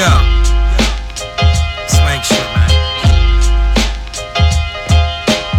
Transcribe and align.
Yo. 0.00 0.08
Swank 1.86 2.24
shit, 2.24 2.48
man. 2.56 2.72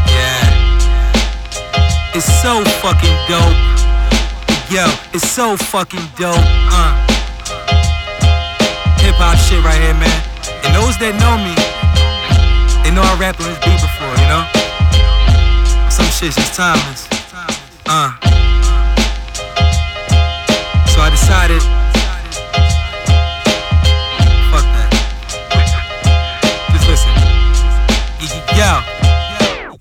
Yeah. 0.10 2.16
It's 2.16 2.26
so 2.42 2.66
fucking 2.82 3.14
dope. 3.30 3.54
Yo, 4.72 4.88
it's 5.14 5.30
so 5.30 5.56
fucking 5.56 6.08
dope. 6.18 6.34
Uh. 6.74 6.98
Hip 9.02 9.14
hop 9.22 9.38
shit 9.38 9.64
right 9.64 9.80
here, 9.80 9.94
man. 9.94 10.22
And 10.66 10.74
those 10.74 10.98
that 10.98 11.14
know 11.22 11.38
me, 11.38 11.54
they 12.82 12.90
know 12.96 13.04
I 13.04 13.16
rapped 13.20 13.42
on 13.42 13.48
this 13.48 13.60
beat 13.60 13.78
before, 13.78 14.16
you 14.18 14.26
know? 14.26 14.44
Some 15.92 16.08
shit's 16.08 16.36
just 16.36 16.56
timeless. 16.56 17.08
Uh. 17.86 18.21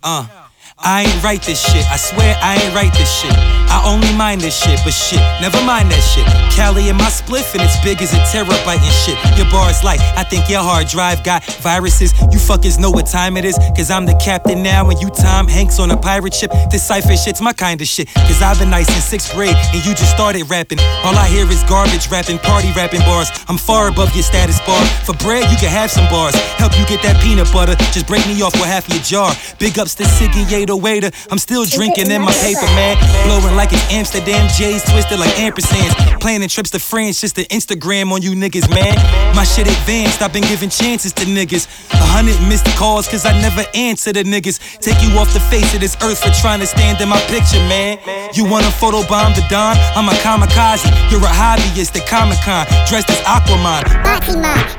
Uh. 0.02 0.39
I 0.82 1.02
ain't 1.02 1.22
write 1.22 1.42
this 1.42 1.60
shit. 1.60 1.84
I 1.92 1.96
swear 1.96 2.36
I 2.40 2.56
ain't 2.56 2.74
write 2.74 2.92
this 2.94 3.12
shit. 3.20 3.32
I 3.70 3.82
only 3.84 4.10
mind 4.16 4.40
this 4.40 4.56
shit, 4.56 4.80
but 4.82 4.92
shit, 4.92 5.20
never 5.40 5.62
mind 5.62 5.92
that 5.92 6.00
shit. 6.00 6.26
Cali 6.56 6.88
in 6.88 6.96
my 6.96 7.12
spliff 7.12 7.54
and 7.54 7.62
it's 7.62 7.78
big 7.84 8.02
as 8.02 8.12
a 8.12 8.20
terabyte 8.32 8.80
and 8.80 8.96
shit. 9.04 9.14
Your 9.38 9.46
bars 9.52 9.84
light. 9.84 10.00
I 10.16 10.24
think 10.24 10.48
your 10.48 10.62
hard 10.62 10.88
drive 10.88 11.22
got 11.22 11.44
viruses. 11.60 12.12
You 12.32 12.40
fuckers 12.40 12.80
know 12.80 12.90
what 12.90 13.06
time 13.06 13.36
it 13.36 13.44
is, 13.44 13.56
cause 13.76 13.90
I'm 13.90 14.06
the 14.06 14.16
captain 14.24 14.62
now 14.62 14.88
and 14.88 14.98
you 15.00 15.10
Tom 15.10 15.46
Hanks 15.46 15.78
on 15.78 15.90
a 15.90 15.96
pirate 15.96 16.34
ship. 16.34 16.50
This 16.70 16.82
cipher 16.82 17.16
shit's 17.16 17.40
my 17.40 17.52
kind 17.52 17.80
of 17.80 17.86
shit, 17.86 18.08
cause 18.26 18.40
I've 18.40 18.58
been 18.58 18.70
nice 18.70 18.88
in 18.88 19.00
sixth 19.00 19.32
grade 19.34 19.54
and 19.54 19.84
you 19.84 19.92
just 19.94 20.10
started 20.10 20.48
rapping. 20.48 20.80
All 21.04 21.14
I 21.14 21.28
hear 21.28 21.46
is 21.46 21.62
garbage 21.64 22.08
rapping, 22.10 22.38
party 22.38 22.72
rapping 22.74 23.00
bars. 23.00 23.30
I'm 23.48 23.58
far 23.58 23.88
above 23.88 24.14
your 24.14 24.24
status 24.24 24.58
bar. 24.66 24.82
For 25.04 25.14
bread, 25.20 25.44
you 25.52 25.58
can 25.58 25.68
have 25.68 25.90
some 25.90 26.08
bars. 26.08 26.34
Help 26.56 26.72
you 26.78 26.86
get 26.86 27.02
that 27.02 27.20
peanut 27.22 27.52
butter, 27.52 27.76
just 27.92 28.08
break 28.08 28.26
me 28.26 28.40
off 28.40 28.54
with 28.54 28.66
half 28.66 28.88
your 28.88 29.02
jar. 29.04 29.32
Big 29.58 29.78
ups 29.78 29.94
to 29.96 30.04
Siggy 30.04 30.48
Waiter. 30.76 31.10
I'm 31.30 31.38
still 31.38 31.64
drinking 31.64 32.10
in 32.10 32.22
my 32.22 32.32
paper, 32.32 32.66
man. 32.74 32.96
Blowing 33.24 33.56
like 33.56 33.72
an 33.72 33.80
Amsterdam 33.90 34.48
J's 34.56 34.82
twisted 34.84 35.18
like 35.18 35.30
ampersands. 35.36 36.20
Planning 36.20 36.48
trips 36.48 36.70
to 36.70 36.78
France 36.78 37.20
just 37.20 37.36
to 37.36 37.46
Instagram 37.48 38.12
on 38.12 38.22
you 38.22 38.32
niggas, 38.32 38.68
man. 38.70 38.94
My 39.34 39.44
shit 39.44 39.66
advanced, 39.66 40.22
I've 40.22 40.32
been 40.32 40.44
giving 40.44 40.70
chances 40.70 41.12
to 41.14 41.24
niggas. 41.24 41.66
A 41.92 41.96
hundred 41.96 42.40
missed 42.48 42.66
calls 42.76 43.08
cause 43.08 43.24
I 43.26 43.32
never 43.40 43.64
answer 43.74 44.12
the 44.12 44.22
niggas. 44.22 44.80
Take 44.80 45.00
you 45.02 45.16
off 45.18 45.32
the 45.32 45.40
face 45.40 45.74
of 45.74 45.80
this 45.80 45.96
earth 46.02 46.22
for 46.22 46.30
trying 46.40 46.60
to 46.60 46.66
stand 46.66 47.00
in 47.00 47.08
my 47.08 47.20
picture, 47.28 47.62
man. 47.68 47.98
You 48.34 48.44
wanna 48.44 48.72
photobomb 48.80 49.34
the 49.34 49.44
Don? 49.48 49.76
I'm 49.96 50.08
a 50.08 50.12
kamikaze. 50.22 50.86
You're 51.10 51.20
a 51.20 51.32
hobbyist 51.32 51.96
at 51.98 52.06
Comic 52.06 52.38
Con, 52.44 52.66
dressed 52.88 53.10
as 53.10 53.20
Aquaman. 53.26 53.84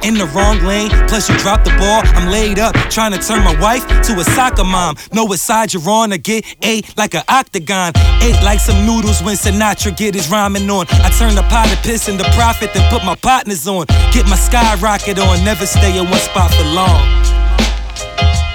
In 0.04 0.16
the 0.16 0.26
wrong 0.34 0.60
lane, 0.64 0.90
plus 1.08 1.30
you 1.30 1.38
dropped 1.38 1.66
the 1.66 1.72
ball. 1.78 2.02
I'm 2.16 2.30
laid 2.30 2.60
up, 2.60 2.74
trying 2.90 3.12
to 3.12 3.20
turn 3.20 3.44
my 3.44 3.60
wife 3.60 3.86
to 4.08 4.20
a 4.20 4.24
soccer 4.24 4.64
mom. 4.64 4.96
Know 5.14 5.26
what 5.26 5.40
side 5.40 5.74
you're 5.74 5.81
on, 5.88 6.14
or 6.14 6.18
get 6.18 6.46
ate 6.64 6.98
like 6.98 7.14
an 7.14 7.24
octagon. 7.28 7.94
Ate 8.22 8.42
like 8.44 8.60
some 8.60 8.86
noodles 8.86 9.22
when 9.22 9.36
Sinatra 9.36 9.96
get 9.96 10.16
his 10.16 10.30
rhyming 10.30 10.70
on. 10.70 10.86
I 10.90 11.10
turn 11.18 11.36
the 11.36 11.44
pot 11.44 11.72
of 11.72 11.80
piss 11.84 12.08
into 12.10 12.24
profit, 12.32 12.74
then 12.74 12.90
put 12.92 13.04
my 13.06 13.16
partners 13.16 13.68
on. 13.68 13.86
Get 14.12 14.28
my 14.28 14.36
skyrocket 14.36 15.20
on, 15.20 15.44
never 15.44 15.66
stay 15.66 15.98
in 15.98 16.10
one 16.10 16.20
spot 16.20 16.52
for 16.54 16.64
long. 16.64 17.02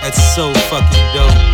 That's 0.03 0.23
so 0.35 0.53
fucking 0.71 1.15
dope. 1.15 1.46